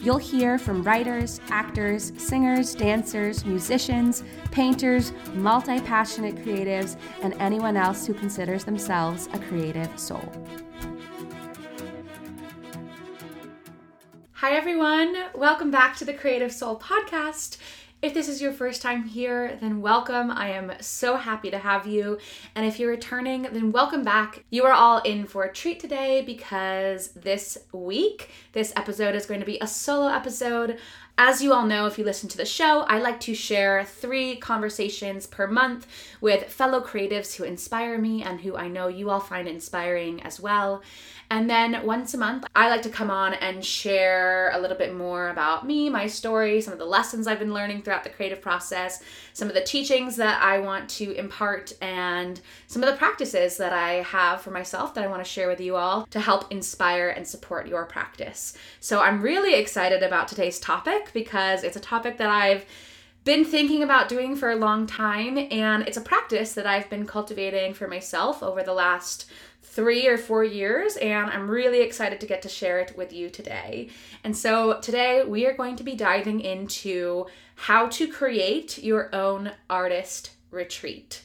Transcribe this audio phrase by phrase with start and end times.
[0.00, 8.06] You'll hear from writers, actors, singers, dancers, musicians, painters, multi passionate creatives, and anyone else
[8.06, 10.22] who considers themselves a creative soul.
[14.32, 15.16] Hi, everyone.
[15.34, 17.56] Welcome back to the Creative Soul Podcast.
[18.04, 20.30] If this is your first time here, then welcome.
[20.30, 22.18] I am so happy to have you.
[22.54, 24.44] And if you're returning, then welcome back.
[24.50, 29.40] You are all in for a treat today because this week, this episode is going
[29.40, 30.78] to be a solo episode.
[31.16, 34.34] As you all know, if you listen to the show, I like to share three
[34.34, 35.86] conversations per month
[36.20, 40.40] with fellow creatives who inspire me and who I know you all find inspiring as
[40.40, 40.82] well.
[41.30, 44.94] And then once a month, I like to come on and share a little bit
[44.94, 48.42] more about me, my story, some of the lessons I've been learning throughout the creative
[48.42, 49.00] process,
[49.32, 53.72] some of the teachings that I want to impart, and some of the practices that
[53.72, 57.08] I have for myself that I want to share with you all to help inspire
[57.08, 58.54] and support your practice.
[58.80, 62.64] So I'm really excited about today's topic because it's a topic that I've
[63.24, 67.06] been thinking about doing for a long time, and it's a practice that I've been
[67.06, 69.26] cultivating for myself over the last
[69.62, 73.30] three or four years, and I'm really excited to get to share it with you
[73.30, 73.88] today.
[74.22, 79.52] And so, today we are going to be diving into how to create your own
[79.70, 81.22] artist retreat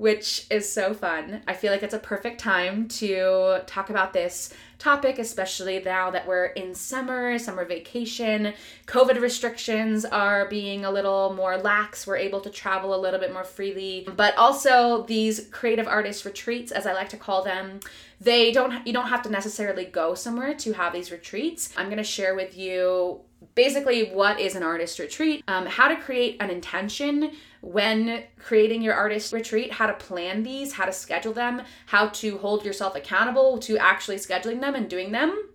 [0.00, 1.42] which is so fun.
[1.46, 6.26] I feel like it's a perfect time to talk about this topic, especially now that
[6.26, 8.54] we're in summer, summer vacation.
[8.86, 12.06] COVID restrictions are being a little more lax.
[12.06, 14.08] We're able to travel a little bit more freely.
[14.16, 17.80] But also these creative artist retreats, as I like to call them,
[18.22, 21.74] they don't you don't have to necessarily go somewhere to have these retreats.
[21.76, 23.20] I'm going to share with you
[23.54, 28.94] basically what is an artist retreat, um, how to create an intention when creating your
[28.94, 33.58] artist retreat, how to plan these, how to schedule them, how to hold yourself accountable
[33.58, 35.48] to actually scheduling them and doing them.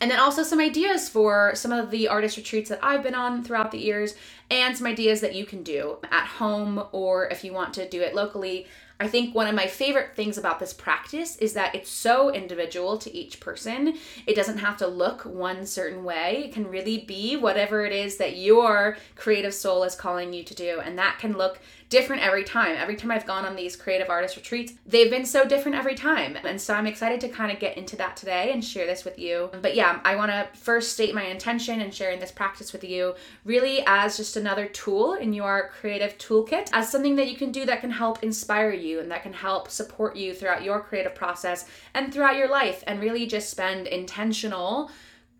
[0.00, 3.44] And then also some ideas for some of the artist retreats that I've been on
[3.44, 4.14] throughout the years,
[4.50, 8.00] and some ideas that you can do at home or if you want to do
[8.00, 8.66] it locally.
[9.00, 12.96] I think one of my favorite things about this practice is that it's so individual
[12.98, 13.98] to each person.
[14.26, 16.44] It doesn't have to look one certain way.
[16.46, 20.54] It can really be whatever it is that your creative soul is calling you to
[20.54, 20.80] do.
[20.80, 21.58] And that can look
[21.88, 22.76] different every time.
[22.76, 26.36] Every time I've gone on these creative artist retreats, they've been so different every time.
[26.44, 29.18] And so I'm excited to kind of get into that today and share this with
[29.18, 29.50] you.
[29.62, 33.14] But yeah, I want to first state my intention in sharing this practice with you
[33.44, 37.64] really as just another tool in your creative toolkit, as something that you can do
[37.66, 41.68] that can help inspire you and that can help support you throughout your creative process
[41.94, 44.90] and throughout your life and really just spend intentional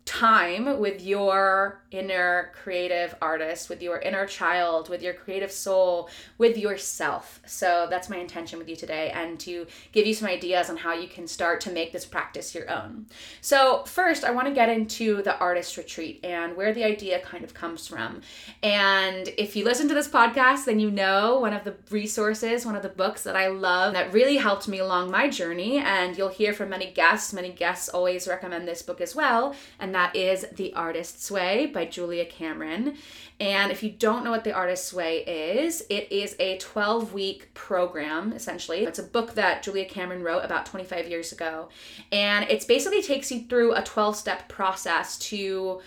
[0.05, 6.57] time with your inner creative artist, with your inner child, with your creative soul, with
[6.57, 7.41] yourself.
[7.47, 10.93] So that's my intention with you today, and to give you some ideas on how
[10.93, 13.07] you can start to make this practice your own.
[13.41, 17.43] So, first, I want to get into the artist retreat and where the idea kind
[17.43, 18.21] of comes from.
[18.61, 22.75] And if you listen to this podcast, then you know one of the resources, one
[22.75, 25.79] of the books that I love that really helped me along my journey.
[25.79, 29.55] And you'll hear from many guests, many guests always recommend this book as well.
[29.79, 32.97] And that is The Artist's Way by Julia Cameron.
[33.39, 37.53] And if you don't know what The Artist's Way is, it is a 12 week
[37.53, 38.83] program, essentially.
[38.83, 41.69] It's a book that Julia Cameron wrote about 25 years ago.
[42.11, 45.79] And it basically takes you through a 12 step process to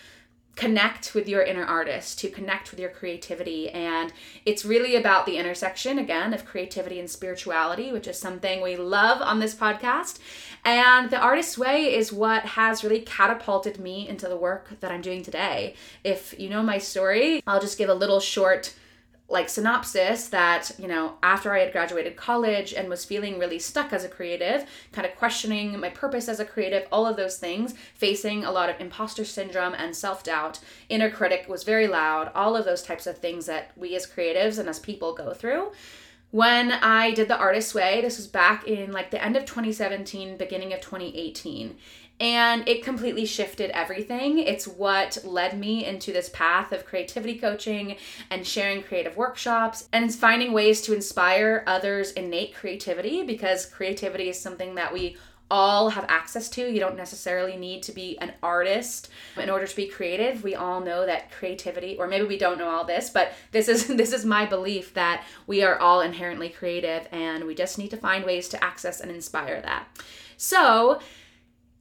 [0.58, 3.70] connect with your inner artist, to connect with your creativity.
[3.70, 4.12] And
[4.44, 9.22] it's really about the intersection, again, of creativity and spirituality, which is something we love
[9.22, 10.18] on this podcast.
[10.64, 15.00] And the artist's way is what has really catapulted me into the work that I'm
[15.00, 15.74] doing today.
[16.04, 18.74] If you know my story, I'll just give a little short
[19.30, 23.92] like synopsis that you know after i had graduated college and was feeling really stuck
[23.92, 27.74] as a creative kind of questioning my purpose as a creative all of those things
[27.94, 30.58] facing a lot of imposter syndrome and self-doubt
[30.88, 34.58] inner critic was very loud all of those types of things that we as creatives
[34.58, 35.70] and as people go through
[36.30, 40.36] when I did the artist way, this was back in like the end of 2017,
[40.36, 41.76] beginning of 2018
[42.20, 44.38] and it completely shifted everything.
[44.38, 47.96] It's what led me into this path of creativity coaching
[48.30, 54.40] and sharing creative workshops and finding ways to inspire others' innate creativity because creativity is
[54.40, 55.16] something that we
[55.50, 56.70] all have access to.
[56.70, 60.42] You don't necessarily need to be an artist in order to be creative.
[60.42, 63.86] We all know that creativity or maybe we don't know all this, but this is
[63.96, 67.96] this is my belief that we are all inherently creative and we just need to
[67.96, 69.86] find ways to access and inspire that.
[70.36, 71.00] So,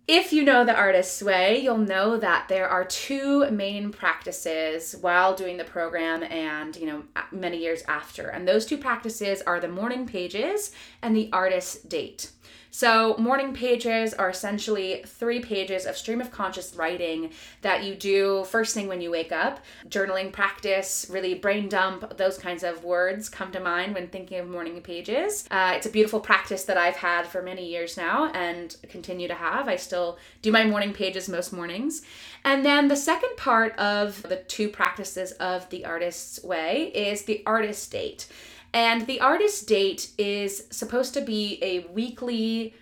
[0.08, 5.36] if you know the artist's way, you'll know that there are two main practices while
[5.36, 7.04] doing the program and, you know,
[7.34, 8.30] many years after.
[8.30, 10.72] And those two practices are the morning pages
[11.02, 12.32] and the artist's date.
[12.78, 17.32] So, morning pages are essentially three pages of stream of conscious writing
[17.64, 19.62] that you do first thing when you wake up.
[19.90, 24.48] Journaling practice, really brain dump, those kinds of words come to mind when thinking of
[24.48, 25.48] morning pages.
[25.50, 29.34] Uh, it's a beautiful practice that I've had for many years now and continue to
[29.34, 29.68] have.
[29.68, 32.04] I still do my morning pages most mornings.
[32.46, 37.42] And then the second part of the two practices of the artist's way is the
[37.48, 38.28] artist date.
[38.74, 42.74] And the artist date is supposed to be a weekly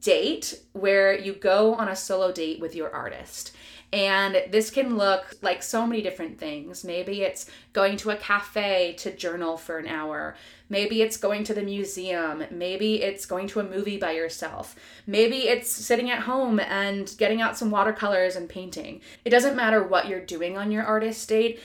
[0.00, 3.52] date where you go on a solo date with your artist.
[3.92, 6.82] And this can look like so many different things.
[6.82, 10.34] Maybe it's going to a cafe to journal for an hour.
[10.70, 12.44] Maybe it's going to the museum.
[12.50, 14.76] Maybe it's going to a movie by yourself.
[15.06, 19.02] Maybe it's sitting at home and getting out some watercolors and painting.
[19.26, 21.60] It doesn't matter what you're doing on your artist date,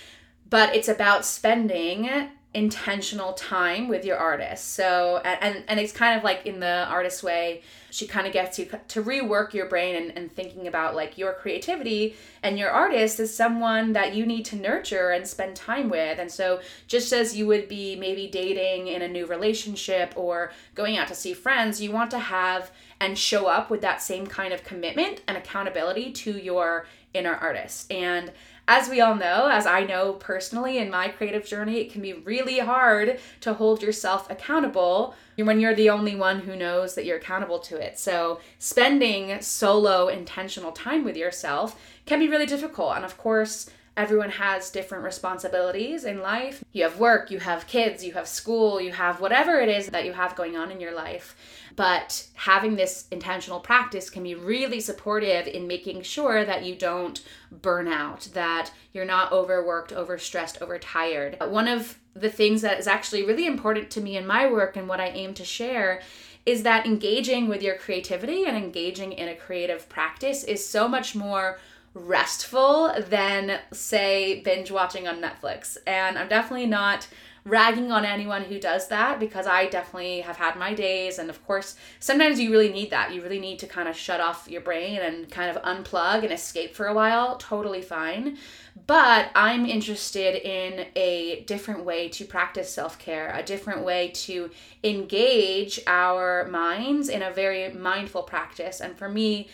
[0.50, 4.73] but it's about spending intentional time with your artist.
[4.73, 7.61] So and and it's kind of like in the artist way,
[7.91, 11.33] she kind of gets you to rework your brain and, and thinking about like your
[11.33, 16.19] creativity and your artist is someone that you need to nurture and spend time with.
[16.19, 20.97] And so just as you would be maybe dating in a new relationship or going
[20.97, 24.53] out to see friends, you want to have and show up with that same kind
[24.53, 27.91] of commitment and accountability to your inner artist.
[27.91, 28.31] And
[28.68, 32.14] as we all know, as I know personally in my creative journey, it can be
[32.14, 37.18] really hard to hold yourself accountable when you're the only one who knows that you're
[37.18, 37.98] accountable to it.
[37.98, 42.96] So, spending solo intentional time with yourself can be really difficult.
[42.96, 46.63] And of course, everyone has different responsibilities in life.
[46.71, 50.05] You have work, you have kids, you have school, you have whatever it is that
[50.05, 51.35] you have going on in your life.
[51.75, 57.21] But having this intentional practice can be really supportive in making sure that you don't
[57.51, 61.38] burn out, that you're not overworked, overstressed, overtired.
[61.41, 64.88] One of the things that is actually really important to me in my work and
[64.88, 66.01] what I aim to share
[66.45, 71.13] is that engaging with your creativity and engaging in a creative practice is so much
[71.13, 71.59] more
[72.05, 75.77] restful than, say, binge watching on Netflix.
[75.85, 77.07] And I'm definitely not
[77.47, 81.17] ragging on anyone who does that because I definitely have had my days.
[81.17, 83.13] And of course, sometimes you really need that.
[83.13, 86.33] You really need to kind of shut off your brain and kind of unplug and
[86.33, 87.38] escape for a while.
[87.38, 88.38] Totally fine.
[88.85, 94.51] But I'm interested in a different way to practice self care, a different way to
[94.83, 98.81] engage our minds in a very mindful practice.
[98.81, 99.47] And for me,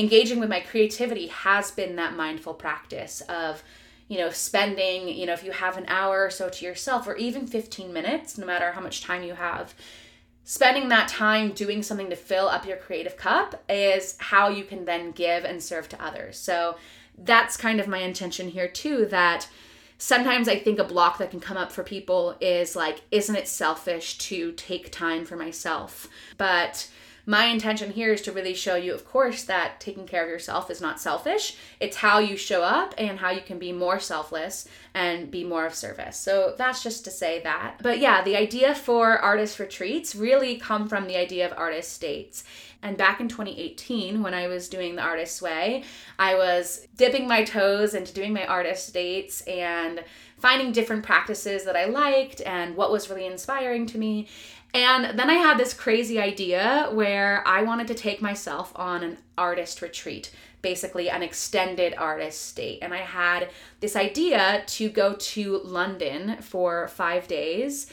[0.00, 3.62] engaging with my creativity has been that mindful practice of
[4.10, 7.14] you know, spending, you know, if you have an hour or so to yourself or
[7.14, 9.72] even 15 minutes, no matter how much time you have,
[10.42, 14.84] spending that time doing something to fill up your creative cup is how you can
[14.84, 16.36] then give and serve to others.
[16.36, 16.76] So
[17.18, 19.48] that's kind of my intention here too that
[19.96, 23.46] sometimes I think a block that can come up for people is like, isn't it
[23.46, 26.08] selfish to take time for myself?
[26.36, 26.88] But
[27.26, 30.70] my intention here is to really show you, of course, that taking care of yourself
[30.70, 31.56] is not selfish.
[31.78, 35.66] It's how you show up and how you can be more selfless and be more
[35.66, 36.16] of service.
[36.16, 37.76] So that's just to say that.
[37.82, 42.44] But yeah, the idea for artist retreats really come from the idea of artist dates.
[42.82, 45.84] And back in 2018, when I was doing the artist's way,
[46.18, 50.02] I was dipping my toes into doing my artist dates and
[50.38, 54.28] finding different practices that I liked and what was really inspiring to me.
[54.72, 59.18] And then I had this crazy idea where I wanted to take myself on an
[59.36, 60.30] artist retreat,
[60.62, 62.78] basically an extended artist date.
[62.82, 63.50] And I had
[63.80, 67.90] this idea to go to London for five days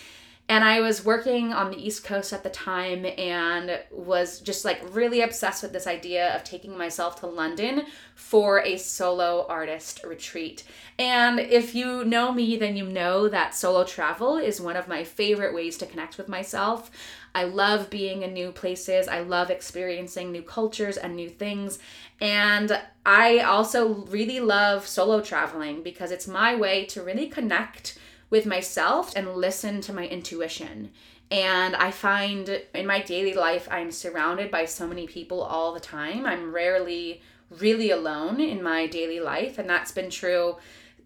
[0.49, 4.81] and I was working on the East Coast at the time and was just like
[4.91, 7.83] really obsessed with this idea of taking myself to London
[8.15, 10.63] for a solo artist retreat.
[10.97, 15.03] And if you know me, then you know that solo travel is one of my
[15.03, 16.91] favorite ways to connect with myself.
[17.35, 21.77] I love being in new places, I love experiencing new cultures and new things.
[22.21, 27.99] And I also really love solo traveling because it's my way to really connect
[28.29, 30.91] with myself and listen to my intuition.
[31.29, 35.79] And I find in my daily life, I'm surrounded by so many people all the
[35.79, 36.25] time.
[36.25, 40.57] I'm rarely really alone in my daily life, and that's been true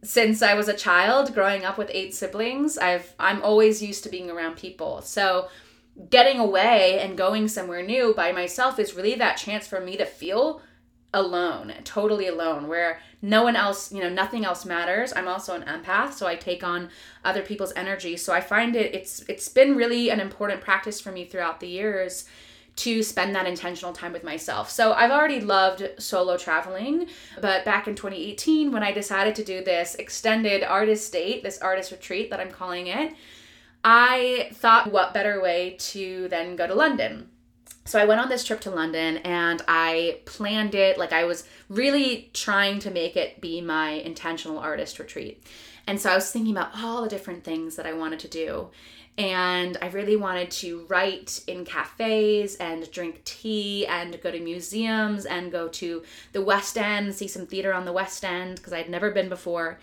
[0.03, 2.77] since I was a child growing up with eight siblings.
[2.77, 5.01] I've I'm always used to being around people.
[5.01, 5.49] So
[6.09, 10.05] getting away and going somewhere new by myself is really that chance for me to
[10.05, 10.61] feel
[11.13, 15.11] alone, totally alone, where no one else, you know, nothing else matters.
[15.15, 16.89] I'm also an empath, so I take on
[17.23, 18.17] other people's energy.
[18.17, 21.67] So I find it it's it's been really an important practice for me throughout the
[21.67, 22.25] years
[22.77, 24.69] to spend that intentional time with myself.
[24.69, 27.07] So I've already loved solo traveling,
[27.41, 31.91] but back in 2018 when I decided to do this extended artist date, this artist
[31.91, 33.13] retreat that I'm calling it,
[33.83, 37.30] I thought what better way to then go to London
[37.85, 41.43] so I went on this trip to London and I planned it like I was
[41.67, 45.43] really trying to make it be my intentional artist retreat.
[45.87, 48.69] And so I was thinking about all the different things that I wanted to do.
[49.17, 55.25] And I really wanted to write in cafes and drink tea and go to museums
[55.25, 58.89] and go to the West End, see some theater on the West End because I'd
[58.89, 59.79] never been before.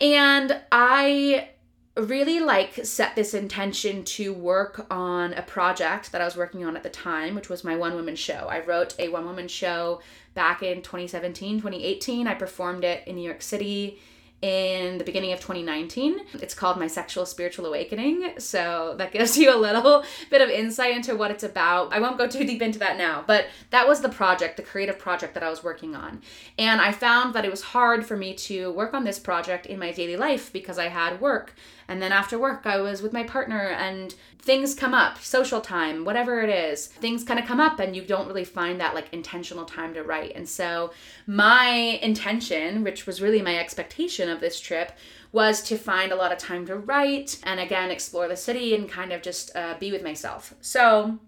[0.00, 1.48] And I
[1.96, 6.74] really like set this intention to work on a project that I was working on
[6.76, 8.48] at the time, which was my one woman show.
[8.50, 10.00] I wrote a one woman show
[10.34, 12.26] back in 2017, 2018.
[12.26, 14.00] I performed it in New York City
[14.42, 16.20] in the beginning of 2019.
[16.34, 18.34] It's called My Sexual Spiritual Awakening.
[18.38, 21.92] So that gives you a little bit of insight into what it's about.
[21.92, 24.98] I won't go too deep into that now, but that was the project, the creative
[24.98, 26.22] project that I was working on.
[26.58, 29.78] And I found that it was hard for me to work on this project in
[29.78, 31.54] my daily life because I had work.
[31.92, 36.06] And then after work, I was with my partner and things come up, social time,
[36.06, 39.12] whatever it is, things kind of come up and you don't really find that like
[39.12, 40.32] intentional time to write.
[40.34, 40.92] And so
[41.26, 44.92] my intention, which was really my expectation of this trip,
[45.32, 48.88] was to find a lot of time to write and again explore the city and
[48.88, 50.54] kind of just uh, be with myself.
[50.62, 51.18] So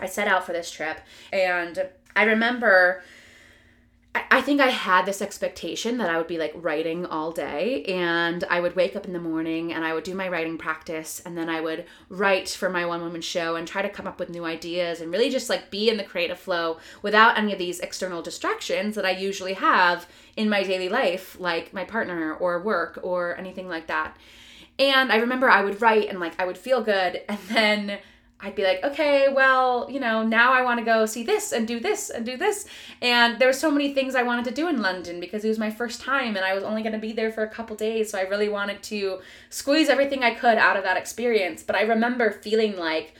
[0.00, 0.98] I set out for this trip
[1.30, 3.02] and I remember
[4.12, 8.42] I think I had this expectation that I would be like writing all day and
[8.50, 11.38] I would wake up in the morning and I would do my writing practice and
[11.38, 14.28] then I would write for my one woman show and try to come up with
[14.28, 17.78] new ideas and really just like be in the creative flow without any of these
[17.78, 22.98] external distractions that I usually have in my daily life, like my partner or work
[23.02, 24.16] or anything like that.
[24.78, 27.98] And I remember I would write and like I would feel good and then
[28.42, 31.68] I'd be like, okay, well, you know, now I want to go see this and
[31.68, 32.66] do this and do this.
[33.02, 35.58] And there were so many things I wanted to do in London because it was
[35.58, 38.10] my first time and I was only going to be there for a couple days.
[38.10, 39.20] So I really wanted to
[39.50, 41.62] squeeze everything I could out of that experience.
[41.62, 43.14] But I remember feeling like,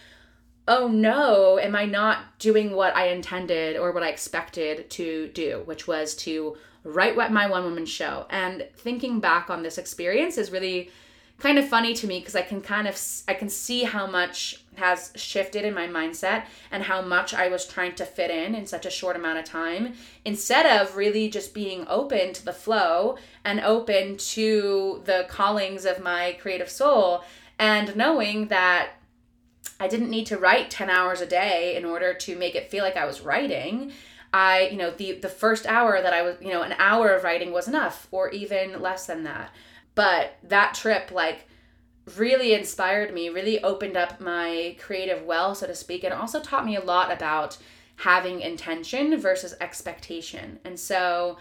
[0.67, 5.63] oh no, am I not doing what I intended or what I expected to do,
[5.67, 8.27] which was to write what my one woman show.
[8.31, 10.91] And thinking back on this experience is really
[11.41, 14.65] kind of funny to me because I can kind of I can see how much
[14.77, 18.67] has shifted in my mindset and how much I was trying to fit in in
[18.67, 19.95] such a short amount of time
[20.25, 26.03] instead of really just being open to the flow and open to the callings of
[26.03, 27.25] my creative soul
[27.59, 28.93] and knowing that
[29.79, 32.85] I didn't need to write 10 hours a day in order to make it feel
[32.85, 33.93] like I was writing.
[34.33, 37.25] I, you know, the the first hour that I was, you know, an hour of
[37.25, 39.51] writing was enough or even less than that.
[40.01, 41.47] But that trip like
[42.17, 46.65] really inspired me, really opened up my creative well, so to speak, and also taught
[46.65, 47.59] me a lot about
[47.97, 50.59] having intention versus expectation.
[50.65, 51.37] And so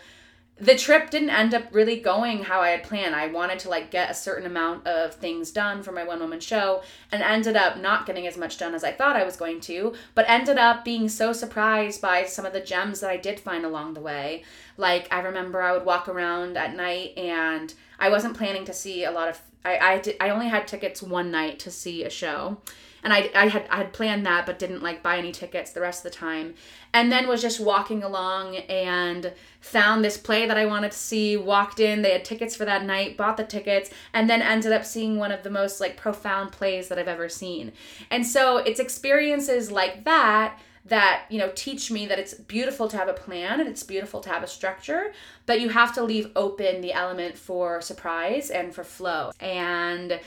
[0.62, 3.16] the trip didn't end up really going how I had planned.
[3.16, 6.40] I wanted to like get a certain amount of things done for my one woman
[6.40, 9.62] show and ended up not getting as much done as I thought I was going
[9.62, 13.40] to, but ended up being so surprised by some of the gems that I did
[13.40, 14.44] find along the way.
[14.76, 19.06] Like I remember I would walk around at night and I wasn't planning to see
[19.06, 22.10] a lot of I I, did, I only had tickets one night to see a
[22.10, 22.58] show
[23.04, 25.82] and I, I had I had planned that but didn't like buy any tickets the
[25.82, 26.56] rest of the time.
[26.94, 31.38] And then was just walking along and found this play that I wanted to see
[31.38, 34.86] walked in they had tickets for that night bought the tickets and then ended up
[34.86, 37.72] seeing one of the most like profound plays that I've ever seen.
[38.10, 42.98] And so it's experiences like that that you know teach me that it's beautiful to
[42.98, 45.12] have a plan and it's beautiful to have a structure
[45.46, 49.32] but you have to leave open the element for surprise and for flow.
[49.40, 50.20] And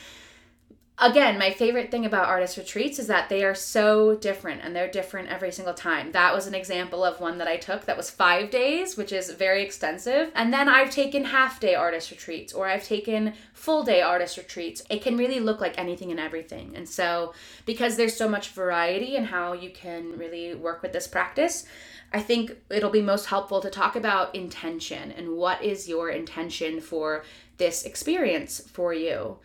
[0.98, 4.90] again, my favorite thing about artist retreats is that they are so different and they're
[4.90, 6.12] different every single time.
[6.12, 9.30] That was an example of one that I took that was five days, which is
[9.30, 10.30] very extensive.
[10.34, 14.82] And then I've taken half day artist retreats or I've taken full day artist retreats.
[14.90, 16.74] It can really look like anything and everything.
[16.76, 17.34] And so,
[17.66, 21.64] because there's so much variety in how you can really work with this practice,
[22.12, 26.80] I think it'll be most helpful to talk about intention and what is your intention
[26.80, 27.24] for
[27.56, 29.38] this experience for you.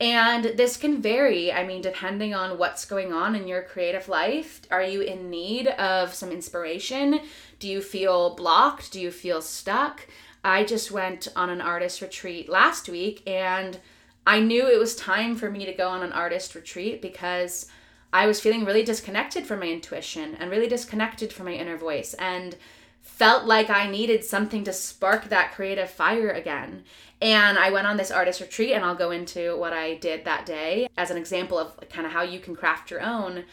[0.00, 4.62] And this can vary, I mean, depending on what's going on in your creative life.
[4.70, 7.20] Are you in need of some inspiration?
[7.60, 8.92] Do you feel blocked?
[8.92, 10.06] Do you feel stuck?
[10.42, 13.78] I just went on an artist retreat last week and
[14.26, 17.66] I knew it was time for me to go on an artist retreat because
[18.12, 22.14] I was feeling really disconnected from my intuition and really disconnected from my inner voice
[22.14, 22.56] and
[23.04, 26.84] felt like I needed something to spark that creative fire again.
[27.20, 30.46] And I went on this artist retreat, and I'll go into what I did that
[30.46, 33.44] day as an example of kind of how you can craft your own.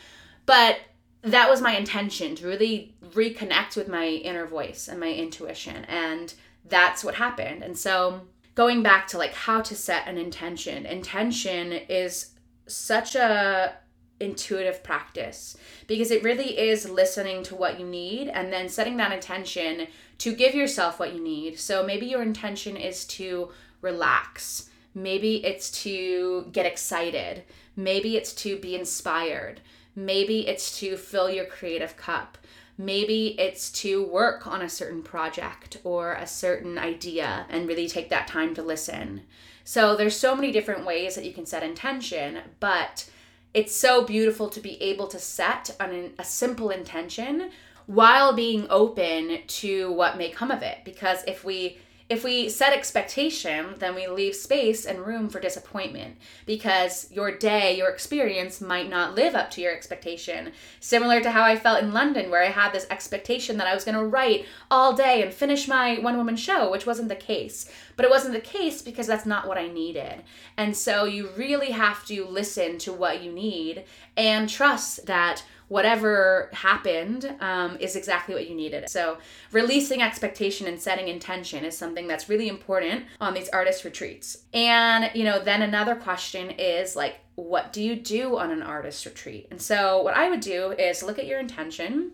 [0.46, 0.80] But
[1.22, 5.86] that was my intention to really reconnect with my inner voice and my intuition.
[5.86, 6.34] And
[6.68, 7.62] that's what happened.
[7.62, 8.22] And so,
[8.56, 12.32] going back to like how to set an intention, intention is
[12.68, 13.76] such a
[14.22, 19.12] intuitive practice because it really is listening to what you need and then setting that
[19.12, 19.88] intention
[20.20, 21.60] to give yourself what you need.
[21.60, 23.50] So maybe your intention is to
[23.82, 24.70] relax.
[24.94, 27.44] Maybe it's to get excited.
[27.76, 29.62] Maybe it's to be inspired.
[29.96, 32.38] Maybe it's to fill your creative cup.
[32.78, 38.10] Maybe it's to work on a certain project or a certain idea and really take
[38.10, 39.22] that time to listen.
[39.64, 43.10] So there's so many different ways that you can set intention, but
[43.54, 47.52] it's so beautiful to be able to set an, a simple intention
[47.86, 50.80] while being open to what may come of it.
[50.86, 51.78] Because if we
[52.12, 57.78] if we set expectation, then we leave space and room for disappointment because your day,
[57.78, 60.52] your experience might not live up to your expectation.
[60.82, 63.86] Similar to how I felt in London, where I had this expectation that I was
[63.86, 67.72] going to write all day and finish my one woman show, which wasn't the case.
[67.96, 70.24] But it wasn't the case because that's not what I needed.
[70.58, 73.86] And so you really have to listen to what you need
[74.18, 78.90] and trust that whatever happened um, is exactly what you needed.
[78.90, 79.20] So,
[79.54, 84.40] releasing expectation and setting intention is something that's really important on these artist retreats.
[84.54, 89.06] And, you know, then another question is like, what do you do on an artist
[89.06, 89.48] retreat?
[89.50, 92.12] And so, what I would do is look at your intention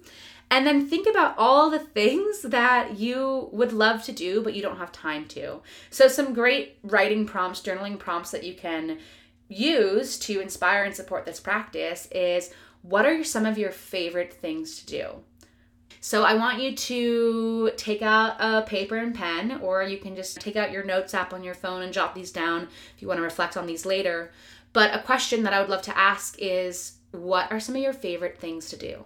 [0.52, 4.62] and then think about all the things that you would love to do, but you
[4.62, 5.62] don't have time to.
[5.90, 9.00] So, some great writing prompts, journaling prompts that you can
[9.50, 12.54] use to inspire and support this practice is
[12.88, 15.08] what are some of your favorite things to do?
[16.00, 20.40] So I want you to take out a paper and pen, or you can just
[20.40, 23.18] take out your notes app on your phone and jot these down if you want
[23.18, 24.32] to reflect on these later.
[24.72, 27.94] But a question that I would love to ask is what are some of your
[27.94, 29.04] favorite things to do?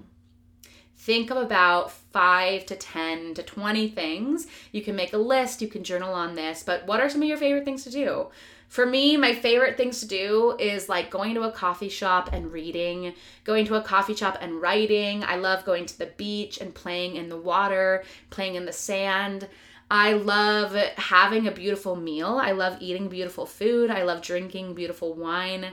[0.97, 4.45] Think of about five to 10 to 20 things.
[4.71, 7.27] You can make a list, you can journal on this, but what are some of
[7.27, 8.27] your favorite things to do?
[8.71, 12.53] For me, my favorite things to do is like going to a coffee shop and
[12.53, 15.25] reading, going to a coffee shop and writing.
[15.25, 19.49] I love going to the beach and playing in the water, playing in the sand.
[19.89, 22.39] I love having a beautiful meal.
[22.41, 23.91] I love eating beautiful food.
[23.91, 25.65] I love drinking beautiful wine.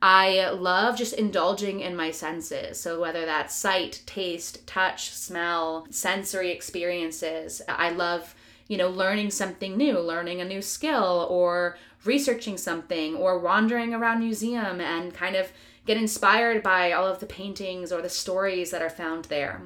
[0.00, 2.80] I love just indulging in my senses.
[2.80, 8.34] So, whether that's sight, taste, touch, smell, sensory experiences, I love,
[8.68, 14.20] you know, learning something new, learning a new skill, or researching something or wandering around
[14.20, 15.50] museum and kind of
[15.86, 19.62] get inspired by all of the paintings or the stories that are found there.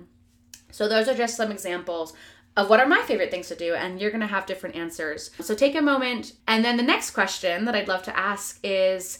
[0.71, 2.15] So those are just some examples
[2.57, 5.31] of what are my favorite things to do and you're to have different answers.
[5.41, 9.19] So take a moment and then the next question that I'd love to ask is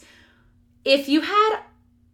[0.85, 1.59] if you had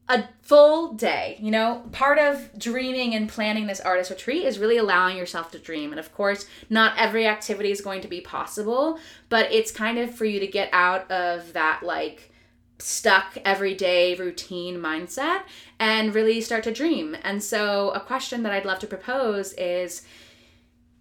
[0.09, 1.37] a full day.
[1.39, 5.59] You know, part of dreaming and planning this artist retreat is really allowing yourself to
[5.59, 5.91] dream.
[5.91, 10.13] And of course, not every activity is going to be possible, but it's kind of
[10.13, 12.31] for you to get out of that like
[12.79, 15.43] stuck everyday routine mindset
[15.79, 17.15] and really start to dream.
[17.23, 20.01] And so, a question that I'd love to propose is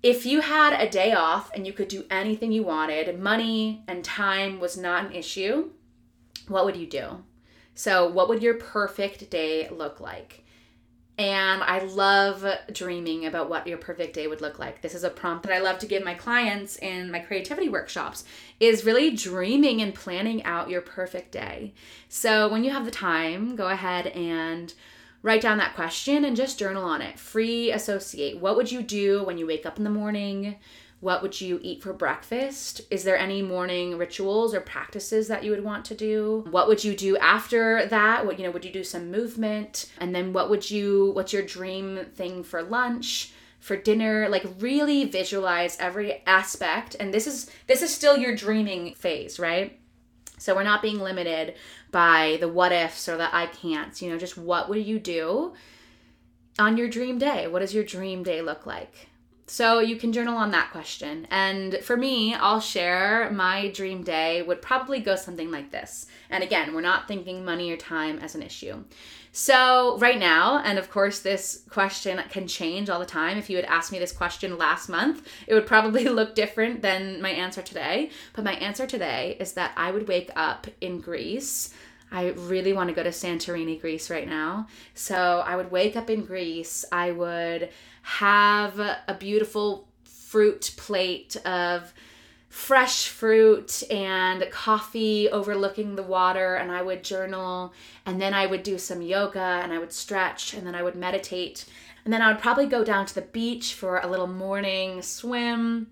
[0.03, 4.05] if you had a day off and you could do anything you wanted, money and
[4.05, 5.71] time was not an issue,
[6.47, 7.25] what would you do?
[7.79, 10.43] So, what would your perfect day look like?
[11.17, 14.83] And I love dreaming about what your perfect day would look like.
[14.83, 18.25] This is a prompt that I love to give my clients in my creativity workshops
[18.59, 21.73] is really dreaming and planning out your perfect day.
[22.09, 24.75] So, when you have the time, go ahead and
[25.23, 27.17] write down that question and just journal on it.
[27.17, 28.41] Free associate.
[28.41, 30.57] What would you do when you wake up in the morning?
[31.01, 32.81] What would you eat for breakfast?
[32.91, 36.45] Is there any morning rituals or practices that you would want to do?
[36.51, 38.27] What would you do after that?
[38.27, 39.91] What you know, would you do some movement?
[39.99, 43.33] And then what would you what's your dream thing for lunch?
[43.61, 48.95] for dinner like really visualize every aspect and this is this is still your dreaming
[48.95, 49.79] phase right
[50.39, 51.55] so we're not being limited
[51.91, 55.53] by the what ifs or the i can'ts you know just what would you do
[56.59, 59.09] on your dream day what does your dream day look like
[59.49, 61.27] so you can journal on that question.
[61.31, 66.07] And for me, I'll share my dream day would probably go something like this.
[66.31, 68.85] And again, we're not thinking money or time as an issue.
[69.33, 73.39] So, right now, and of course, this question can change all the time.
[73.39, 77.23] If you had asked me this question last month, it would probably look different than
[77.23, 78.11] my answer today.
[78.33, 81.73] But my answer today is that I would wake up in Greece
[82.11, 84.67] I really want to go to Santorini, Greece right now.
[84.95, 86.85] So I would wake up in Greece.
[86.91, 87.69] I would
[88.09, 91.93] have a beautiful fruit plate of
[92.49, 97.75] fresh fruit and coffee overlooking the water and I would journal
[98.07, 100.97] and then I would do some yoga and I would stretch and then I would
[100.97, 101.67] meditate
[102.03, 105.89] and then I would probably go down to the beach for a little morning swim.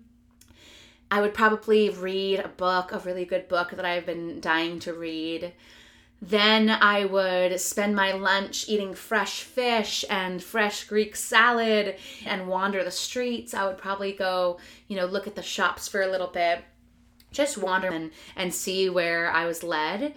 [1.11, 4.93] I would probably read a book, a really good book that I've been dying to
[4.93, 5.53] read.
[6.21, 12.83] Then I would spend my lunch eating fresh fish and fresh Greek salad and wander
[12.83, 13.53] the streets.
[13.53, 16.63] I would probably go, you know, look at the shops for a little bit,
[17.31, 20.15] just wander and, and see where I was led.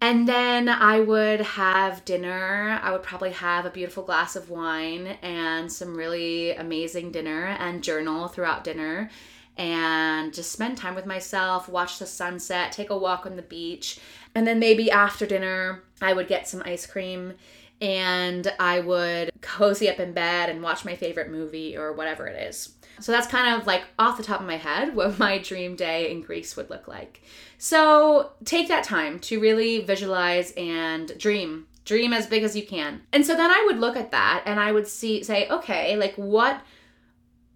[0.00, 2.78] And then I would have dinner.
[2.82, 7.82] I would probably have a beautiful glass of wine and some really amazing dinner and
[7.82, 9.10] journal throughout dinner
[9.56, 13.98] and just spend time with myself, watch the sunset, take a walk on the beach.
[14.34, 17.34] And then maybe after dinner, I would get some ice cream
[17.80, 22.40] and I would cozy up in bed and watch my favorite movie or whatever it
[22.48, 22.74] is.
[23.00, 26.10] So that's kind of like off the top of my head what my dream day
[26.10, 27.22] in Greece would look like.
[27.58, 31.66] So take that time to really visualize and dream.
[31.84, 33.02] Dream as big as you can.
[33.12, 36.14] And so then I would look at that and I would see say, okay, like
[36.16, 36.60] what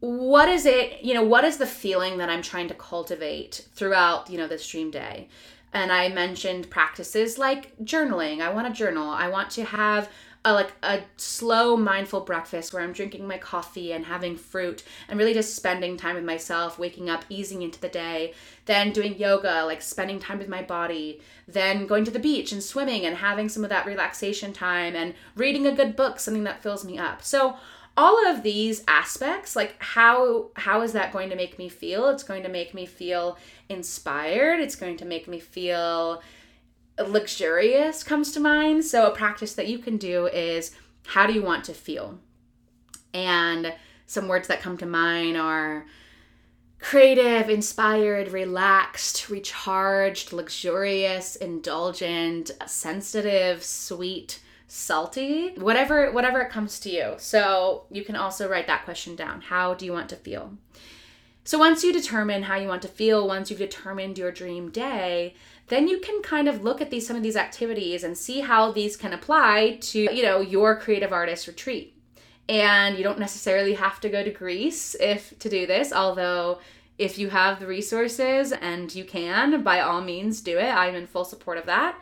[0.01, 4.31] what is it, you know, what is the feeling that I'm trying to cultivate throughout,
[4.31, 5.29] you know, this dream day?
[5.73, 8.41] And I mentioned practices like journaling.
[8.41, 9.09] I want to journal.
[9.09, 10.09] I want to have
[10.45, 15.19] a like a slow mindful breakfast where I'm drinking my coffee and having fruit and
[15.19, 18.33] really just spending time with myself, waking up, easing into the day,
[18.65, 22.63] then doing yoga, like spending time with my body, then going to the beach and
[22.63, 26.63] swimming and having some of that relaxation time and reading a good book, something that
[26.63, 27.23] fills me up.
[27.23, 27.57] So
[27.97, 32.23] all of these aspects like how how is that going to make me feel it's
[32.23, 33.37] going to make me feel
[33.69, 36.23] inspired it's going to make me feel
[37.07, 38.85] luxurious comes to mind.
[38.85, 40.73] So, a practice that you can do is
[41.07, 42.19] how do you want to feel?
[43.13, 43.75] And
[44.07, 45.87] some words that come to mind are
[46.79, 57.15] creative, inspired, relaxed, recharged, luxurious, indulgent, sensitive, sweet, salty, whatever whatever it comes to you.
[57.19, 59.41] So, you can also write that question down.
[59.41, 60.57] How do you want to feel?
[61.43, 65.35] So, once you determine how you want to feel, once you've determined your dream day,
[65.67, 68.71] then you can kind of look at these some of these activities and see how
[68.71, 71.97] these can apply to, you know, your creative artist retreat.
[72.49, 76.61] And you don't necessarily have to go to Greece if to do this, although
[76.97, 80.71] if you have the resources and you can, by all means do it.
[80.71, 82.01] I'm in full support of that.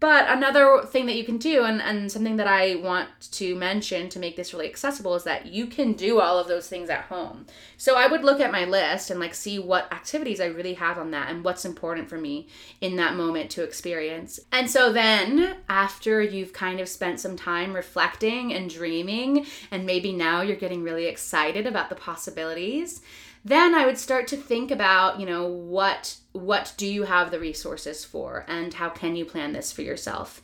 [0.00, 4.08] But another thing that you can do, and, and something that I want to mention
[4.10, 7.06] to make this really accessible, is that you can do all of those things at
[7.06, 7.46] home.
[7.76, 10.98] So I would look at my list and like see what activities I really have
[10.98, 12.46] on that and what's important for me
[12.80, 14.38] in that moment to experience.
[14.52, 20.12] And so then, after you've kind of spent some time reflecting and dreaming, and maybe
[20.12, 23.00] now you're getting really excited about the possibilities,
[23.48, 27.40] then I would start to think about, you know, what what do you have the
[27.40, 30.40] resources for and how can you plan this for yourself?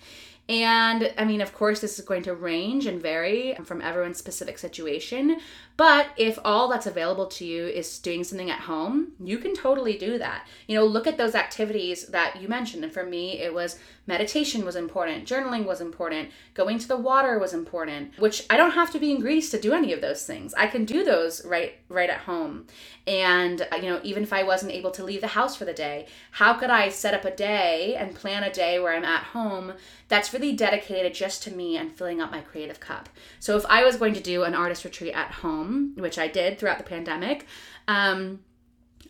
[0.48, 4.58] And I mean, of course, this is going to range and vary from everyone's specific
[4.58, 5.40] situation.
[5.76, 9.98] But if all that's available to you is doing something at home, you can totally
[9.98, 10.46] do that.
[10.68, 12.84] You know, look at those activities that you mentioned.
[12.84, 17.38] And for me, it was meditation was important, journaling was important, going to the water
[17.38, 20.24] was important, which I don't have to be in Greece to do any of those
[20.24, 20.54] things.
[20.54, 22.66] I can do those right right at home.
[23.06, 25.72] And uh, you know, even if I wasn't able to leave the house for the
[25.72, 29.24] day, how could I set up a day and plan a day where I'm at
[29.24, 29.72] home
[30.08, 33.08] that's really dedicated just to me and filling up my creative cup.
[33.40, 35.63] So if I was going to do an artist retreat at home,
[35.96, 37.46] which I did throughout the pandemic,
[37.88, 38.40] um,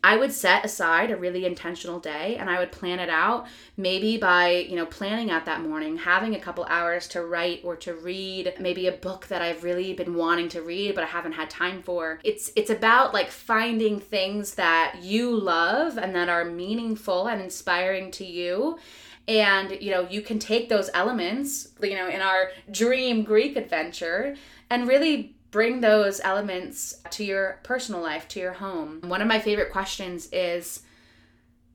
[0.05, 3.47] I would set aside a really intentional day and I would plan it out
[3.79, 7.75] maybe by, you know, planning out that morning, having a couple hours to write or
[7.77, 11.33] to read maybe a book that I've really been wanting to read but I haven't
[11.33, 12.21] had time for.
[12.23, 18.11] It's it's about like finding things that you love and that are meaningful and inspiring
[18.13, 18.79] to you
[19.27, 24.37] and you know you can take those elements you know in our dream greek adventure
[24.69, 29.39] and really bring those elements to your personal life to your home one of my
[29.39, 30.83] favorite questions is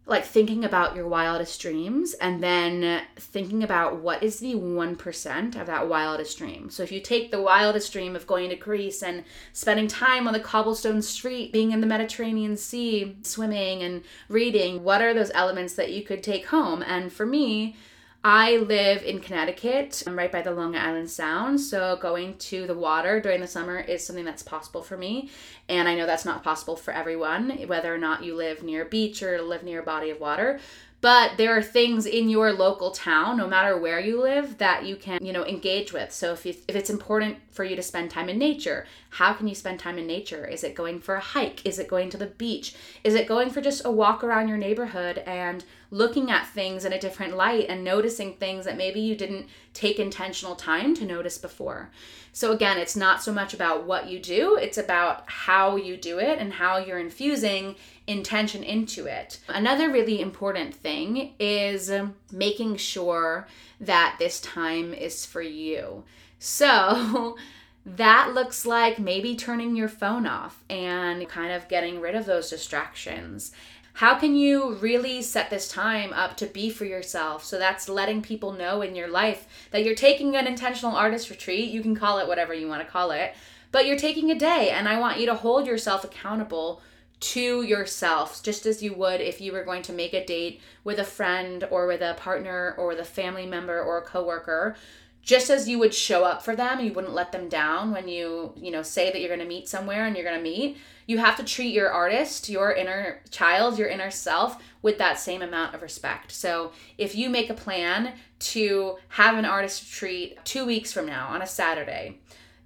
[0.09, 5.67] like thinking about your wildest dreams and then thinking about what is the 1% of
[5.67, 6.71] that wildest dream.
[6.71, 10.33] So if you take the wildest dream of going to Greece and spending time on
[10.33, 15.75] the cobblestone street, being in the Mediterranean Sea, swimming and reading, what are those elements
[15.75, 16.81] that you could take home?
[16.81, 17.75] And for me,
[18.23, 20.03] I live in Connecticut.
[20.05, 23.79] I'm right by the Long Island Sound, so going to the water during the summer
[23.79, 25.29] is something that's possible for me.
[25.69, 28.89] And I know that's not possible for everyone, whether or not you live near a
[28.89, 30.59] beach or live near a body of water.
[31.01, 34.95] but there are things in your local town no matter where you live that you
[34.95, 38.29] can you know engage with so if, if it's important for you to spend time
[38.29, 41.65] in nature how can you spend time in nature is it going for a hike
[41.65, 44.57] is it going to the beach is it going for just a walk around your
[44.57, 49.15] neighborhood and looking at things in a different light and noticing things that maybe you
[49.15, 51.89] didn't take intentional time to notice before
[52.31, 56.19] so again it's not so much about what you do it's about how you do
[56.19, 57.75] it and how you're infusing
[58.09, 59.39] intention into it.
[59.47, 61.91] Another really important thing is
[62.31, 63.47] making sure
[63.79, 66.03] that this time is for you.
[66.39, 67.37] So,
[67.85, 72.49] that looks like maybe turning your phone off and kind of getting rid of those
[72.49, 73.51] distractions.
[73.99, 77.43] How can you really set this time up to be for yourself?
[77.43, 81.69] So that's letting people know in your life that you're taking an intentional artist retreat.
[81.69, 83.35] You can call it whatever you want to call it,
[83.73, 86.81] but you're taking a day, and I want you to hold yourself accountable
[87.19, 90.97] to yourself, just as you would if you were going to make a date with
[90.97, 94.77] a friend or with a partner or with a family member or a coworker.
[95.21, 98.53] Just as you would show up for them, you wouldn't let them down when you,
[98.55, 100.77] you know, say that you're going to meet somewhere and you're going to meet.
[101.05, 105.41] You have to treat your artist, your inner child, your inner self with that same
[105.41, 106.31] amount of respect.
[106.31, 111.27] So, if you make a plan to have an artist retreat 2 weeks from now
[111.27, 112.19] on a Saturday,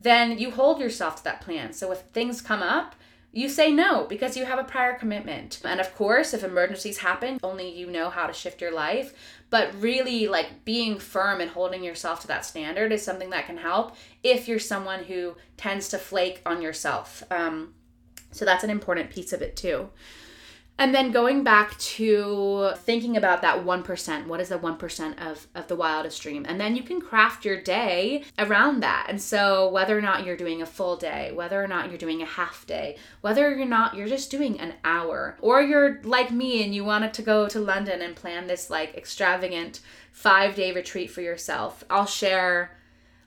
[0.03, 1.73] then you hold yourself to that plan.
[1.73, 2.95] So if things come up,
[3.31, 5.59] you say no because you have a prior commitment.
[5.63, 9.13] And of course, if emergencies happen, only you know how to shift your life.
[9.53, 13.57] But really, like being firm and holding yourself to that standard is something that can
[13.57, 17.21] help if you're someone who tends to flake on yourself.
[17.29, 17.75] Um,
[18.31, 19.89] so that's an important piece of it too.
[20.79, 25.67] And then going back to thinking about that 1%, what is the 1% of, of
[25.67, 26.45] the wildest dream?
[26.47, 29.05] And then you can craft your day around that.
[29.07, 32.23] And so, whether or not you're doing a full day, whether or not you're doing
[32.23, 36.63] a half day, whether you're not, you're just doing an hour, or you're like me
[36.63, 39.79] and you wanted to go to London and plan this like extravagant
[40.11, 42.75] five day retreat for yourself, I'll share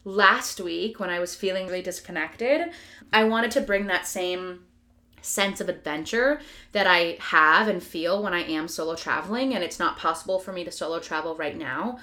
[0.05, 2.71] last week when I was feeling really disconnected.
[3.13, 4.65] I wanted to bring that same
[5.27, 6.41] sense of adventure
[6.73, 10.53] that I have and feel when I am solo traveling, and it's not possible for
[10.53, 11.99] me to solo travel right now.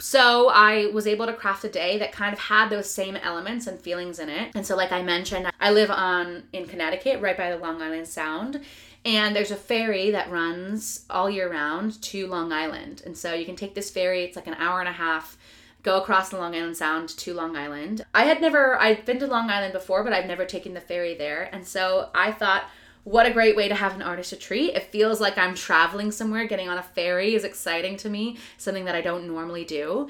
[0.00, 3.68] So I was able to craft a day that kind of had those same elements
[3.68, 4.50] and feelings in it.
[4.54, 8.08] And so like I mentioned, I live on in Connecticut right by the Long Island
[8.08, 8.62] Sound
[9.06, 13.02] and there's a ferry that runs all year round to Long Island.
[13.06, 15.38] And so you can take this ferry, it's like an hour and a half
[15.86, 18.04] go across the Long Island Sound to Long Island.
[18.12, 21.14] I had never, I'd been to Long Island before, but I've never taken the ferry
[21.14, 21.48] there.
[21.52, 22.64] And so I thought,
[23.04, 24.74] what a great way to have an artist retreat.
[24.74, 26.44] It feels like I'm traveling somewhere.
[26.44, 30.08] Getting on a ferry is exciting to me, something that I don't normally do.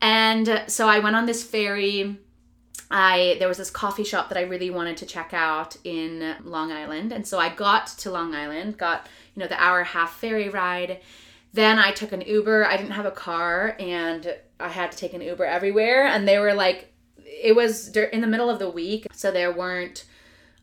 [0.00, 2.16] And so I went on this ferry.
[2.88, 6.70] I there was this coffee shop that I really wanted to check out in Long
[6.70, 7.10] Island.
[7.10, 11.00] And so I got to Long Island, got, you know, the hour half ferry ride.
[11.52, 12.66] Then I took an Uber.
[12.66, 16.06] I didn't have a car and I had to take an Uber everywhere.
[16.06, 16.92] And they were like,
[17.24, 19.06] it was in the middle of the week.
[19.12, 20.04] So there weren't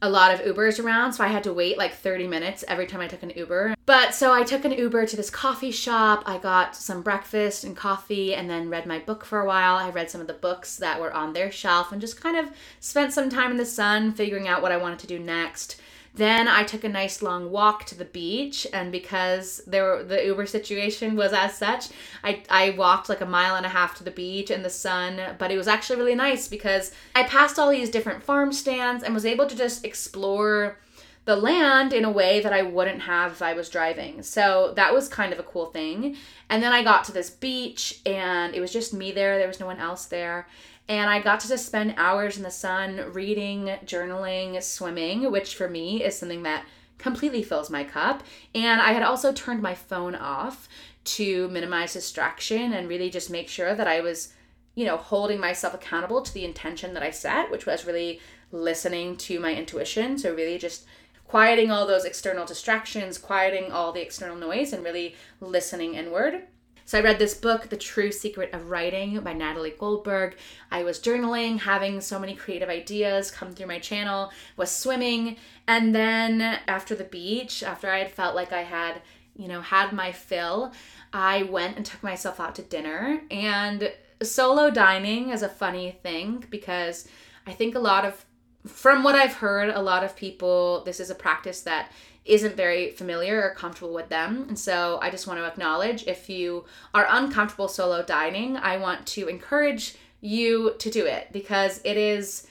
[0.01, 3.01] a lot of Ubers around, so I had to wait like 30 minutes every time
[3.01, 3.75] I took an Uber.
[3.85, 6.23] But so I took an Uber to this coffee shop.
[6.25, 9.75] I got some breakfast and coffee and then read my book for a while.
[9.75, 12.49] I read some of the books that were on their shelf and just kind of
[12.79, 15.79] spent some time in the sun figuring out what I wanted to do next.
[16.15, 20.45] Then I took a nice long walk to the beach, and because there the Uber
[20.45, 21.89] situation was as such,
[22.23, 25.19] I I walked like a mile and a half to the beach in the sun.
[25.37, 29.13] But it was actually really nice because I passed all these different farm stands and
[29.13, 30.77] was able to just explore
[31.25, 34.21] the land in a way that I wouldn't have if I was driving.
[34.21, 36.15] So that was kind of a cool thing.
[36.49, 39.59] And then I got to this beach and it was just me there, there was
[39.59, 40.47] no one else there
[40.87, 45.67] and I got to just spend hours in the sun reading, journaling, swimming, which for
[45.67, 46.65] me is something that
[46.97, 48.23] completely fills my cup.
[48.53, 50.69] And I had also turned my phone off
[51.05, 54.33] to minimize distraction and really just make sure that I was,
[54.75, 58.19] you know, holding myself accountable to the intention that I set, which was really
[58.51, 60.17] listening to my intuition.
[60.17, 60.85] So, really just
[61.27, 66.43] quieting all those external distractions, quieting all the external noise, and really listening inward.
[66.87, 70.37] So I read this book, The True Secret of Writing by Natalie Goldberg.
[70.69, 75.95] I was journaling, having so many creative ideas come through my channel, was swimming, and
[75.95, 79.01] then after the beach, after I had felt like I had,
[79.35, 80.73] you know, had my fill,
[81.11, 83.19] I went and took myself out to dinner.
[83.31, 87.07] And solo dining is a funny thing because
[87.47, 88.23] I think a lot of
[88.67, 91.91] from what I've heard, a lot of people, this is a practice that
[92.25, 94.45] isn't very familiar or comfortable with them.
[94.47, 99.05] And so I just want to acknowledge if you are uncomfortable solo dining, I want
[99.07, 102.47] to encourage you to do it because it is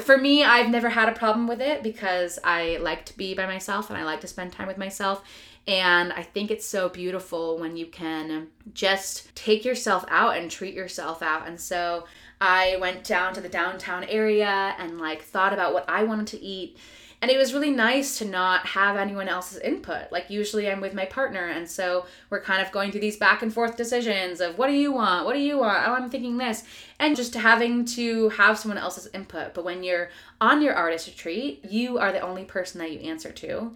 [0.00, 3.46] for me I've never had a problem with it because I like to be by
[3.46, 5.22] myself and I like to spend time with myself
[5.66, 10.74] And I think it's so beautiful when you can just take yourself out and treat
[10.74, 11.46] yourself out.
[11.46, 12.06] And so
[12.40, 16.40] I went down to the downtown area and like thought about what I wanted to
[16.42, 16.76] eat
[17.22, 20.10] and it was really nice to not have anyone else's input.
[20.10, 23.42] Like usually I'm with my partner and so we're kind of going through these back
[23.42, 25.24] and forth decisions of what do you want?
[25.24, 25.86] What do you want?
[25.86, 26.64] Oh, I'm thinking this.
[26.98, 29.54] And just having to have someone else's input.
[29.54, 33.30] But when you're on your artist retreat, you are the only person that you answer
[33.30, 33.72] to.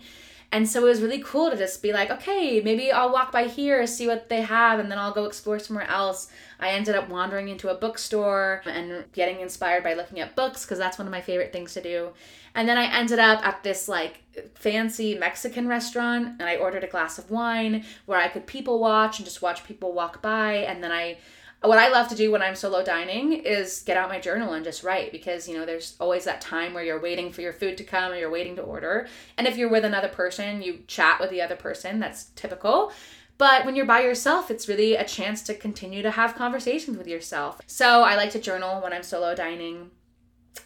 [0.52, 3.46] And so it was really cool to just be like, okay, maybe I'll walk by
[3.46, 6.28] here, see what they have, and then I'll go explore somewhere else.
[6.60, 10.78] I ended up wandering into a bookstore and getting inspired by looking at books because
[10.78, 12.10] that's one of my favorite things to do.
[12.54, 14.22] And then I ended up at this like
[14.54, 19.18] fancy Mexican restaurant and I ordered a glass of wine where I could people watch
[19.18, 20.54] and just watch people walk by.
[20.54, 21.18] And then I,
[21.62, 24.64] what I love to do when I'm solo dining is get out my journal and
[24.64, 27.76] just write because, you know, there's always that time where you're waiting for your food
[27.78, 29.08] to come or you're waiting to order.
[29.36, 31.98] And if you're with another person, you chat with the other person.
[31.98, 32.92] That's typical.
[33.38, 37.06] But when you're by yourself, it's really a chance to continue to have conversations with
[37.06, 37.60] yourself.
[37.66, 39.90] So I like to journal when I'm solo dining.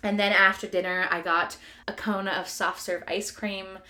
[0.03, 1.57] And then after dinner, I got
[1.89, 3.81] a cone of soft serve ice cream,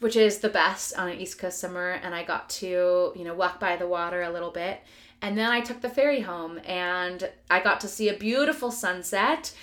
[0.00, 1.90] which is the best on an East Coast summer.
[2.02, 4.80] And I got to, you know, walk by the water a little bit.
[5.22, 9.54] And then I took the ferry home and I got to see a beautiful sunset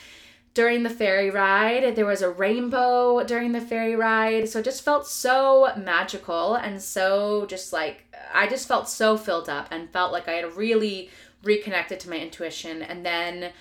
[0.53, 1.95] during the ferry ride.
[1.95, 4.47] There was a rainbow during the ferry ride.
[4.47, 9.49] So it just felt so magical and so just like, I just felt so filled
[9.49, 11.09] up and felt like I had really
[11.43, 12.81] reconnected to my intuition.
[12.81, 13.51] And then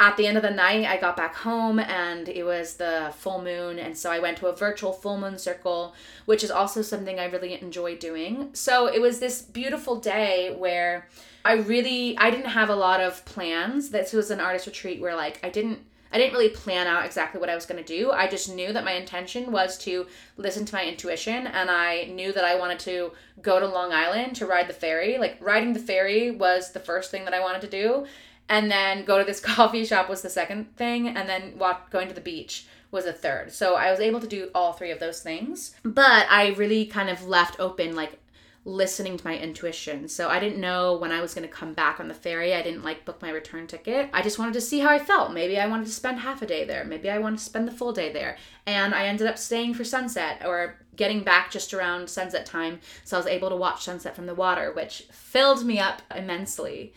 [0.00, 3.42] at the end of the night, I got back home and it was the full
[3.42, 3.78] moon.
[3.78, 7.26] And so I went to a virtual full moon circle, which is also something I
[7.26, 8.48] really enjoy doing.
[8.54, 11.06] So it was this beautiful day where
[11.44, 13.90] I really, I didn't have a lot of plans.
[13.90, 17.38] This was an artist retreat where like I didn't, I didn't really plan out exactly
[17.38, 18.10] what I was going to do.
[18.10, 20.06] I just knew that my intention was to
[20.38, 24.34] listen to my intuition and I knew that I wanted to go to Long Island
[24.36, 25.18] to ride the ferry.
[25.18, 28.06] Like riding the ferry was the first thing that I wanted to do
[28.50, 32.08] and then go to this coffee shop was the second thing and then walk going
[32.08, 33.52] to the beach was a third.
[33.52, 37.08] So i was able to do all three of those things but i really kind
[37.08, 38.18] of left open like
[38.66, 40.06] listening to my intuition.
[40.08, 42.52] So i didn't know when i was going to come back on the ferry.
[42.52, 44.10] I didn't like book my return ticket.
[44.12, 45.32] I just wanted to see how i felt.
[45.32, 46.84] Maybe i wanted to spend half a day there.
[46.84, 48.36] Maybe i wanted to spend the full day there.
[48.66, 52.80] And i ended up staying for sunset or getting back just around sunset time.
[53.04, 56.92] So i was able to watch sunset from the water which filled me up immensely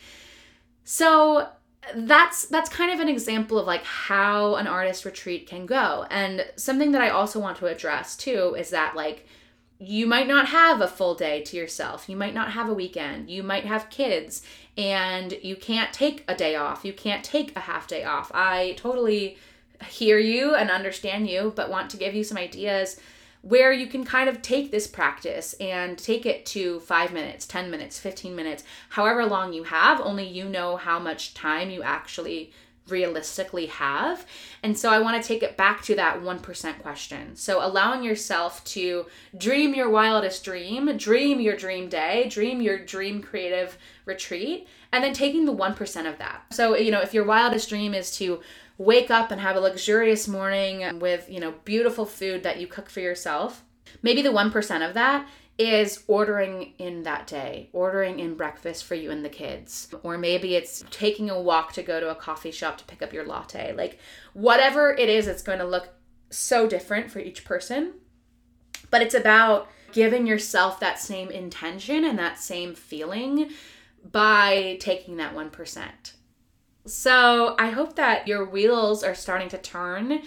[0.84, 1.50] so
[1.96, 6.06] that's that's kind of an example of like how an artist retreat can go.
[6.10, 9.28] And something that I also want to address too is that like
[9.80, 12.08] you might not have a full day to yourself.
[12.08, 13.30] You might not have a weekend.
[13.30, 14.42] You might have kids
[14.78, 16.86] and you can't take a day off.
[16.86, 18.32] You can't take a half day off.
[18.34, 19.38] I totally
[19.90, 23.00] hear you and understand you, but want to give you some ideas
[23.44, 27.70] where you can kind of take this practice and take it to five minutes, 10
[27.70, 30.00] minutes, 15 minutes, however long you have.
[30.00, 32.54] Only you know how much time you actually
[32.88, 34.26] realistically have.
[34.62, 37.36] And so I want to take it back to that 1% question.
[37.36, 39.06] So allowing yourself to
[39.38, 45.14] dream your wildest dream, dream your dream day, dream your dream creative retreat, and then
[45.14, 46.46] taking the 1% of that.
[46.52, 48.42] So, you know, if your wildest dream is to
[48.78, 52.90] wake up and have a luxurious morning with, you know, beautiful food that you cook
[52.90, 53.64] for yourself.
[54.02, 59.12] Maybe the 1% of that is ordering in that day, ordering in breakfast for you
[59.12, 59.94] and the kids.
[60.02, 63.14] Or maybe it's taking a walk to go to a coffee shop to pick up
[63.14, 63.74] your latte.
[63.74, 64.00] Like,
[64.34, 65.90] whatever it is, it's going to look
[66.32, 67.94] so different for each person.
[68.90, 73.52] But it's about giving yourself that same intention and that same feeling
[74.12, 76.14] by taking that 1%.
[76.86, 80.22] So I hope that your wheels are starting to turn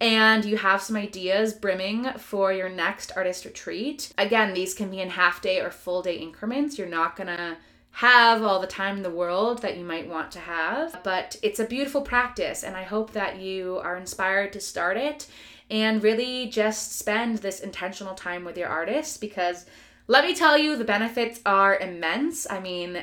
[0.00, 4.12] and you have some ideas brimming for your next artist retreat.
[4.16, 6.78] Again, these can be in half day or full day increments.
[6.78, 7.58] You're not gonna
[7.92, 11.60] have all the time in the world that you might want to have, but it's
[11.60, 15.26] a beautiful practice, and I hope that you are inspired to start it
[15.68, 19.66] and really just spend this intentional time with your artists because
[20.06, 22.44] let me tell you, the benefits are immense.
[22.50, 23.00] I mean,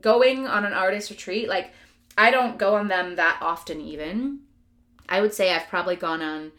[0.00, 1.72] going on an artist retreat, like,
[2.16, 4.40] I don't go on them that often, even.
[5.08, 6.52] I would say I've probably gone on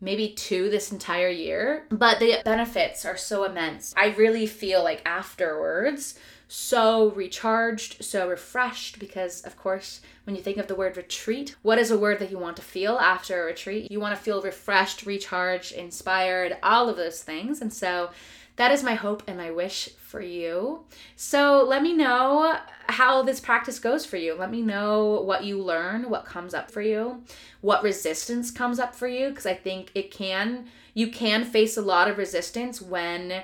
[0.00, 3.94] maybe two this entire year, but the benefits are so immense.
[3.96, 10.58] I really feel like afterwards so recharged, so refreshed because, of course, when you think
[10.58, 13.46] of the word retreat, what is a word that you want to feel after a
[13.46, 13.90] retreat?
[13.90, 17.60] You want to feel refreshed, recharged, inspired, all of those things.
[17.60, 18.10] And so
[18.56, 20.80] that is my hope and my wish for you.
[21.16, 22.56] So let me know
[22.88, 24.34] how this practice goes for you.
[24.34, 27.22] Let me know what you learn, what comes up for you,
[27.62, 31.82] what resistance comes up for you, because I think it can, you can face a
[31.82, 33.42] lot of resistance when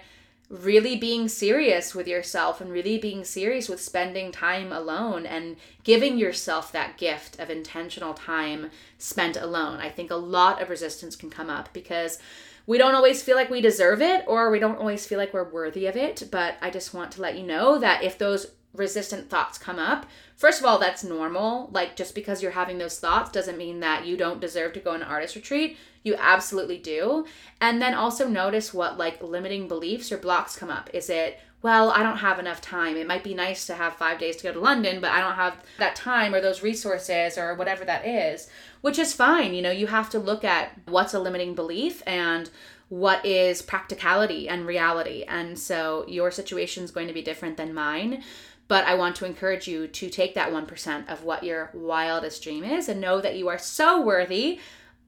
[0.48, 6.18] really being serious with yourself and really being serious with spending time alone and giving
[6.18, 9.78] yourself that gift of intentional time spent alone.
[9.78, 12.18] I think a lot of resistance can come up because
[12.66, 15.50] we don't always feel like we deserve it or we don't always feel like we're
[15.50, 16.28] worthy of it.
[16.30, 20.06] But I just want to let you know that if those resistant thoughts come up,
[20.36, 21.68] first of all, that's normal.
[21.72, 24.90] Like, just because you're having those thoughts doesn't mean that you don't deserve to go
[24.92, 25.76] on an artist retreat.
[26.04, 27.26] You absolutely do.
[27.60, 30.90] And then also notice what like limiting beliefs or blocks come up.
[30.94, 32.96] Is it, well, I don't have enough time.
[32.96, 35.34] It might be nice to have five days to go to London, but I don't
[35.34, 38.48] have that time or those resources or whatever that is,
[38.80, 39.52] which is fine.
[39.52, 42.48] You know, you have to look at what's a limiting belief and
[42.88, 45.24] what is practicality and reality.
[45.28, 48.22] And so your situation is going to be different than mine.
[48.66, 52.64] But I want to encourage you to take that 1% of what your wildest dream
[52.64, 54.60] is and know that you are so worthy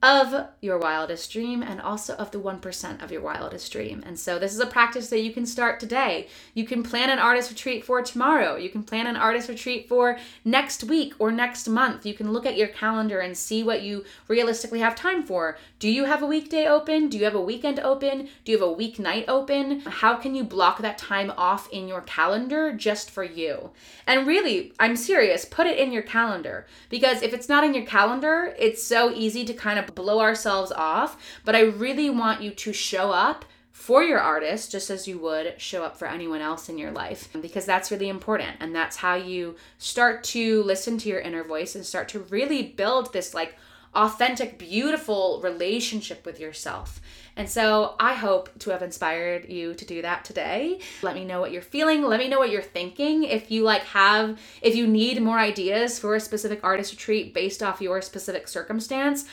[0.03, 4.03] of your wildest dream and also of the 1% of your wildest dream.
[4.05, 6.27] And so, this is a practice that you can start today.
[6.53, 8.57] You can plan an artist retreat for tomorrow.
[8.57, 12.05] You can plan an artist retreat for next week or next month.
[12.05, 15.57] You can look at your calendar and see what you realistically have time for.
[15.79, 17.07] Do you have a weekday open?
[17.07, 18.27] Do you have a weekend open?
[18.43, 19.79] Do you have a weeknight open?
[19.81, 23.71] How can you block that time off in your calendar just for you?
[24.05, 27.85] And really, I'm serious, put it in your calendar because if it's not in your
[27.85, 32.51] calendar, it's so easy to kind of blow ourselves off, but I really want you
[32.51, 36.69] to show up for your artist just as you would show up for anyone else
[36.69, 41.09] in your life because that's really important and that's how you start to listen to
[41.09, 43.55] your inner voice and start to really build this like
[43.95, 47.01] authentic beautiful relationship with yourself
[47.35, 50.79] and so I hope to have inspired you to do that today.
[51.01, 52.03] Let me know what you're feeling.
[52.03, 53.23] Let me know what you're thinking.
[53.23, 57.63] If you like have, if you need more ideas for a specific artist retreat based
[57.63, 59.25] off your specific circumstance,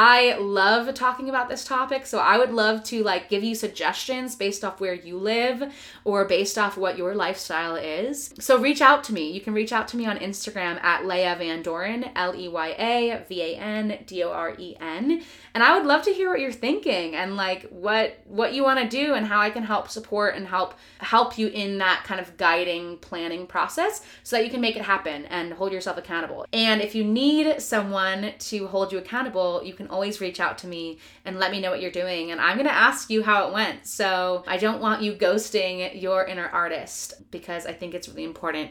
[0.00, 4.36] I love talking about this topic, so I would love to like give you suggestions
[4.36, 5.72] based off where you live
[6.04, 8.32] or based off what your lifestyle is.
[8.38, 9.32] So reach out to me.
[9.32, 12.68] You can reach out to me on Instagram at Leya Van Doren, L E Y
[12.78, 15.20] A V A N D O R E N,
[15.52, 18.78] and I would love to hear what you're thinking and like what what you want
[18.78, 22.20] to do and how I can help support and help help you in that kind
[22.20, 26.46] of guiding planning process so that you can make it happen and hold yourself accountable.
[26.52, 30.66] And if you need someone to hold you accountable, you can always reach out to
[30.66, 32.30] me and let me know what you're doing.
[32.30, 33.86] And I'm going to ask you how it went.
[33.86, 38.70] So I don't want you ghosting your inner artist because I think it's really important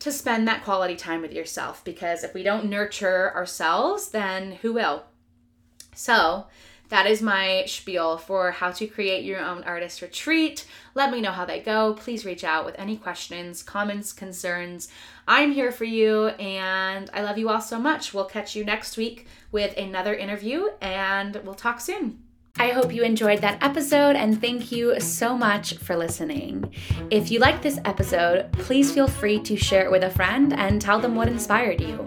[0.00, 4.72] to spend that quality time with yourself because if we don't nurture ourselves, then who
[4.72, 5.04] will?
[5.94, 6.46] So,
[6.92, 10.66] that is my spiel for how to create your own artist retreat.
[10.94, 11.94] Let me know how they go.
[11.94, 14.88] Please reach out with any questions, comments, concerns.
[15.26, 18.12] I'm here for you, and I love you all so much.
[18.12, 22.24] We'll catch you next week with another interview, and we'll talk soon.
[22.58, 26.74] I hope you enjoyed that episode and thank you so much for listening.
[27.10, 30.78] If you liked this episode, please feel free to share it with a friend and
[30.78, 32.06] tell them what inspired you.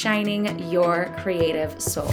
[0.01, 2.11] shining your creative soul.